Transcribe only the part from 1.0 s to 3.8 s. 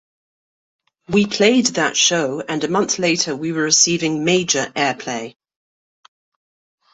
We played that show, and a month later we were